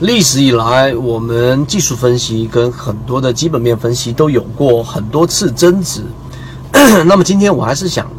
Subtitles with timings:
[0.00, 6.02] 历史以来，我们技术分析跟很多的基本面分析都有过很多次争执。
[7.04, 8.10] 那么今天我还是想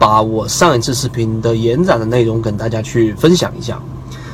[0.00, 3.80] 把我上一次视频的延展的内容跟大家去分享一下。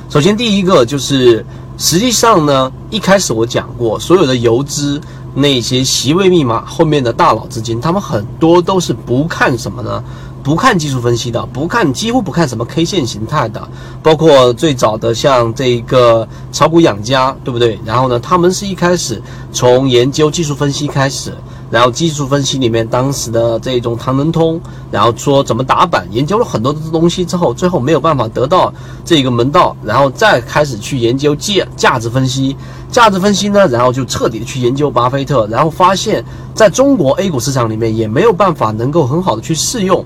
[0.09, 1.45] 首先，第一个就是
[1.77, 4.98] 实际上呢，一开始我讲过，所有的游资
[5.34, 10.02] 那些席位密码后面的大佬资金，他们很多都是不看什么呢？
[10.45, 13.66] 不看技术分析的，不看几乎不看什么 K 线形态的，
[14.03, 17.80] 包括最早的像这个炒股养家，对不对？
[17.83, 21.33] 然后呢，他们是一开始从研究技术分析开始，
[21.70, 28.70] 然后技术分析里面当时的这种唐能通，然后说怎么打板，研究了很多的东西之后，最后没有办法得到
[29.03, 32.55] 这个门道，然后再开始去研究价价值分析，
[32.91, 36.23] 价值分析呢，然后就彻底的去研究巴菲特，然后发现
[36.55, 40.05] 在中国 A 股市场里面也没有办法能够很好的去适用。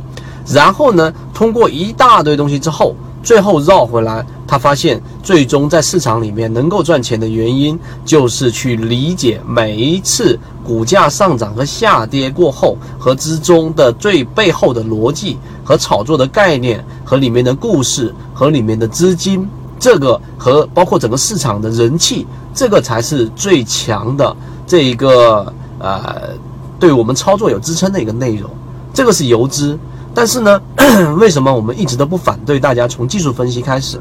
[0.52, 19.46] 然后呢，通过一大堆东西之后，最后绕回来，他发现最终在市场里面能够赚钱的原因，就是去理解每一次股价上涨和下跌过后和之中的最背后的逻辑和炒作的概念和里面的故事和里面的资金，
[19.78, 24.34] 这个和包括整个市场的人气，这个才是最强的
[24.66, 26.30] 这一个呃，
[26.80, 28.48] 对我们操作有支撑的一个内容。
[28.94, 29.78] 这个是游资。
[30.18, 30.60] 但是呢，
[31.16, 34.00] 为什么我们一直都不反对大家从技术分析开始？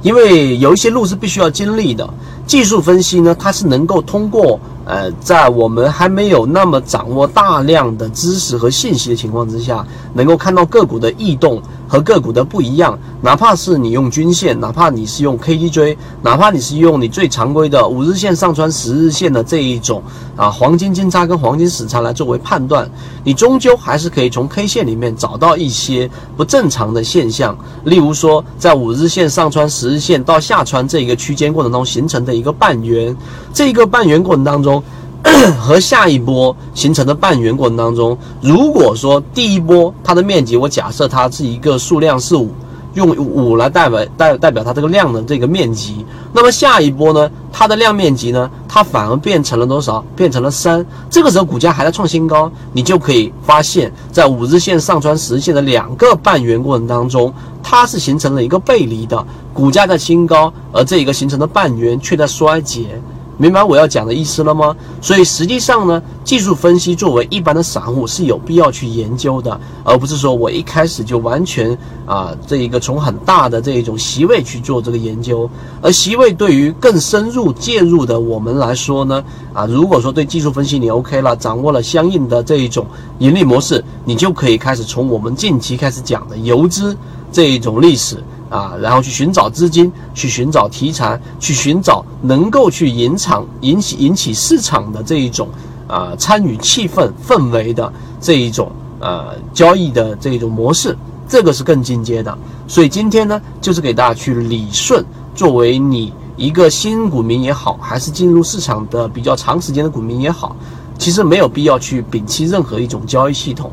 [0.00, 2.08] 因为有一些路是必须要经历的。
[2.48, 11.62] 技术分析呢，它是能够通过呃，在我们还没有那么掌握大量的知识和信息的情况之下，能够看到个股的异动。
[11.90, 20.02] 和个股的不一样，哪怕是你用均线，哪怕你是用 KDJ，哪怕你是用你最常规的五日线上穿十日线的这一种
[20.36, 22.86] 啊黄金金叉跟黄金死叉来作为判断，
[23.24, 27.56] 你终究还是可以从 K 线里面找到一些不正常的现象。
[27.84, 33.16] 例如说，在五日线上穿十日线到下穿这一个区间过程中形成的一个半圆，
[33.52, 34.82] 这个半圆过程当中。
[35.58, 42.50] 和下一波形成的半圆过程当中，如果说第一波它的面积，我假设它是一个数量是五，
[42.94, 50.02] 用五来代表代代表它这个量的这个面积，那么下一波呢，它的量面积呢，它反而变成了多少？
[50.14, 50.86] 变成了三。
[51.10, 59.26] 这个时候股价还在创新高，你就可以发现，在五日线上穿十日线的两个半圆过程当中，它是形成了一个背离的，
[59.58, 63.02] 股价在新高，而这一个形成的半圆却在衰竭。
[63.36, 64.76] 明白我要讲的意思了吗？
[65.00, 71.76] 所以实际上呢，技术分析作为一般的散户是有必要去研究的，而不是说我一开始就完全
[72.06, 75.50] 啊这一个从很大的这一种席位去做这个研究。
[75.82, 82.86] 而席位对于更深入介入的我们来说呢，啊如果说对技术分析你 OK 了，掌握了相应的这一种
[83.18, 86.96] 盈利模式，你就可以开始从我们近期开始讲的游资
[87.32, 88.22] 这一种历史。
[88.48, 95.48] 啊，然后去寻找资金，去寻找题材，去寻找能够去引场、引起、引起市场的这一种
[95.86, 100.96] 啊参与气氛氛围的这一种呃交易的这一种模式，
[101.28, 102.38] 这个是更进阶的。
[102.66, 105.04] 所以今天呢，就是给大家去理顺，
[105.34, 110.56] 作为你一个新股民也好，还是进入市场的比较长时间的股民也好，
[110.98, 113.70] 其实没有必要去摒弃任何一种交易系统。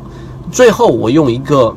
[0.51, 1.73] 最后，我用一个。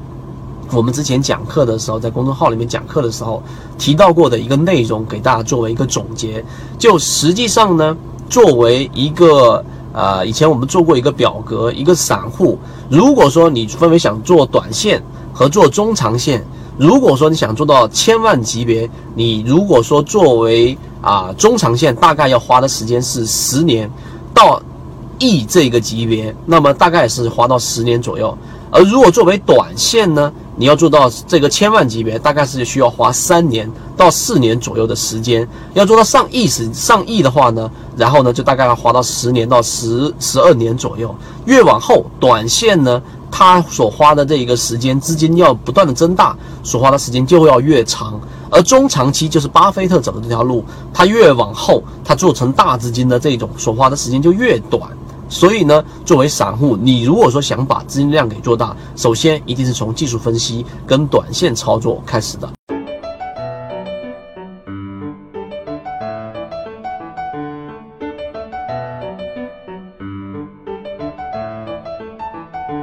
[0.71, 3.43] 我们之前讲课的时候，在公众号里面讲课的时候
[3.79, 6.45] 提到过的一个内容，给大家作为一个总结。
[6.79, 7.97] 就实际上呢，
[8.29, 9.65] 作为一个
[9.95, 12.59] 呃，以前我们做过一个表格，一个散户，
[12.91, 15.03] 如果说你分为想做短线
[15.33, 16.45] 和做中长线，
[16.77, 23.91] 如果说你想做到千万级别，你如果说作为啊中长线，大概要花的时间是十年
[24.35, 24.61] 到
[25.19, 28.37] 亿这个级别，那么大概是花到十年左右。
[28.71, 30.31] 而如果作为短线呢？
[30.59, 41.15] 你要做到这个千万级别，大概是需要花三年到四年左右的时间；要做到上亿时上亿的话呢，然后呢就大概要花到十年到十十二年左右。
[41.47, 43.01] 越往后，短线呢，
[43.31, 48.21] 它所花的这一个时间资金要不断的增大，所花的时间就要越长。
[48.51, 54.91] 而中长期就是巴菲特走的这条路，它越往后，它做成大资金的这种所花的时间就越短。
[55.29, 62.58] 所以呢，作为散户，你如果说想把资金量给做大，首先一定是从技术分析跟短线操作开始的。